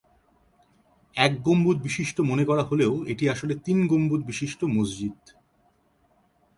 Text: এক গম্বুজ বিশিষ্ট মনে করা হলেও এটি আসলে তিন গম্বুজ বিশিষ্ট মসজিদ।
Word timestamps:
এক 1.15 1.33
গম্বুজ 1.41 1.77
বিশিষ্ট 1.77 2.17
মনে 2.21 2.43
করা 2.45 2.63
হলেও 2.63 2.93
এটি 3.07 3.23
আসলে 3.29 3.53
তিন 3.65 3.77
গম্বুজ 3.87 4.21
বিশিষ্ট 4.23 4.59
মসজিদ। 4.75 5.17